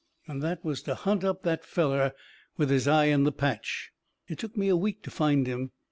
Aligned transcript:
That 0.27 0.65
was 0.65 0.81
to 0.81 0.95
hunt 0.95 1.23
up 1.23 1.43
that 1.43 1.63
feller 1.63 2.13
with 2.57 2.71
his 2.71 2.87
eye 2.87 3.05
in 3.05 3.23
the 3.23 3.31
patch. 3.31 3.91
It 4.27 4.39
took 4.39 4.57
me 4.57 4.67
a 4.67 4.75
week 4.75 5.03
to 5.03 5.11
find 5.11 5.45
him. 5.45 5.73